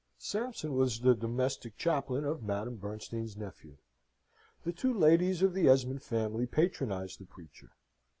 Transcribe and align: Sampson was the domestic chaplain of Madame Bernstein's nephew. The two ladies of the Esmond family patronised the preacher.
Sampson 0.17 0.73
was 0.75 0.99
the 1.01 1.13
domestic 1.13 1.77
chaplain 1.77 2.25
of 2.25 2.41
Madame 2.41 2.77
Bernstein's 2.77 3.37
nephew. 3.37 3.77
The 4.63 4.73
two 4.73 4.91
ladies 4.95 5.43
of 5.43 5.53
the 5.53 5.69
Esmond 5.69 6.01
family 6.01 6.47
patronised 6.47 7.19
the 7.19 7.25
preacher. 7.27 7.69